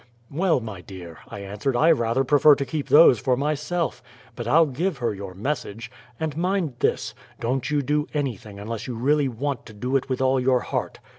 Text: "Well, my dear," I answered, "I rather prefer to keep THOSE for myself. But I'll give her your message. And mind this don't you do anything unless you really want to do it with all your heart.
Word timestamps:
"Well, 0.31 0.59
my 0.61 0.81
dear," 0.81 1.19
I 1.27 1.41
answered, 1.41 1.75
"I 1.75 1.91
rather 1.91 2.23
prefer 2.23 2.55
to 2.55 2.65
keep 2.65 2.87
THOSE 2.87 3.19
for 3.19 3.37
myself. 3.37 4.01
But 4.35 4.47
I'll 4.47 4.65
give 4.65 4.97
her 4.97 5.13
your 5.13 5.35
message. 5.35 5.91
And 6.19 6.35
mind 6.35 6.73
this 6.79 7.13
don't 7.39 7.69
you 7.69 7.83
do 7.83 8.07
anything 8.11 8.59
unless 8.59 8.87
you 8.87 8.95
really 8.95 9.27
want 9.27 9.67
to 9.67 9.73
do 9.73 9.95
it 9.95 10.09
with 10.09 10.19
all 10.19 10.39
your 10.39 10.61
heart. 10.61 10.97